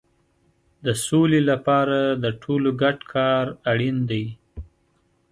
د 0.85 0.87
سولې 1.07 1.41
لپاره 1.49 1.99
د 2.23 2.25
ټولو 2.41 2.69
ګډ 2.81 2.97
کار 3.13 3.45
اړین 3.71 3.97
دی. 4.09 4.25